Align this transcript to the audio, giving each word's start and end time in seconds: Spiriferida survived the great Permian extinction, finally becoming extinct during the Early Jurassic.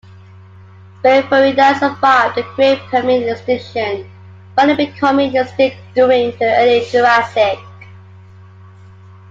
Spiriferida 0.97 1.77
survived 1.77 2.35
the 2.35 2.41
great 2.55 2.79
Permian 2.89 3.29
extinction, 3.29 4.09
finally 4.55 4.87
becoming 4.87 5.35
extinct 5.35 5.77
during 5.93 6.31
the 6.39 6.55
Early 6.57 6.83
Jurassic. 6.89 7.59